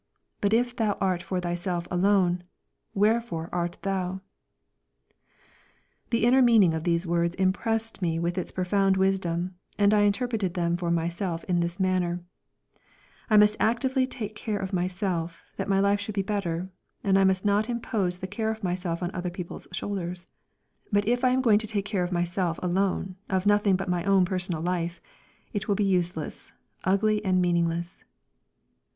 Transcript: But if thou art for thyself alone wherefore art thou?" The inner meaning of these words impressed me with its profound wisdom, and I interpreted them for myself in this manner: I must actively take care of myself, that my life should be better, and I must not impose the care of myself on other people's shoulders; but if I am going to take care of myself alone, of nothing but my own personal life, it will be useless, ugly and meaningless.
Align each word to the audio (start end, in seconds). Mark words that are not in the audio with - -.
But 0.41 0.51
if 0.51 0.75
thou 0.75 0.97
art 0.99 1.21
for 1.21 1.39
thyself 1.39 1.87
alone 1.91 2.41
wherefore 2.95 3.49
art 3.51 3.77
thou?" 3.83 4.21
The 6.09 6.23
inner 6.25 6.41
meaning 6.41 6.73
of 6.73 6.85
these 6.85 7.05
words 7.05 7.35
impressed 7.35 8.01
me 8.01 8.17
with 8.17 8.35
its 8.35 8.51
profound 8.51 8.97
wisdom, 8.97 9.53
and 9.77 9.93
I 9.93 10.01
interpreted 10.01 10.55
them 10.55 10.75
for 10.75 10.89
myself 10.89 11.43
in 11.43 11.59
this 11.59 11.79
manner: 11.79 12.23
I 13.29 13.37
must 13.37 13.55
actively 13.59 14.07
take 14.07 14.33
care 14.33 14.57
of 14.57 14.73
myself, 14.73 15.43
that 15.57 15.69
my 15.69 15.79
life 15.79 15.99
should 15.99 16.15
be 16.15 16.23
better, 16.23 16.71
and 17.03 17.15
I 17.19 17.23
must 17.23 17.45
not 17.45 17.69
impose 17.69 18.17
the 18.17 18.25
care 18.27 18.49
of 18.49 18.63
myself 18.63 19.03
on 19.03 19.11
other 19.13 19.29
people's 19.29 19.67
shoulders; 19.71 20.25
but 20.91 21.07
if 21.07 21.23
I 21.23 21.29
am 21.29 21.43
going 21.43 21.59
to 21.59 21.67
take 21.67 21.85
care 21.85 22.03
of 22.03 22.11
myself 22.11 22.59
alone, 22.63 23.17
of 23.29 23.45
nothing 23.45 23.75
but 23.75 23.87
my 23.87 24.03
own 24.05 24.25
personal 24.25 24.63
life, 24.63 24.99
it 25.53 25.67
will 25.67 25.75
be 25.75 25.83
useless, 25.85 26.53
ugly 26.85 27.23
and 27.23 27.39
meaningless. 27.39 28.03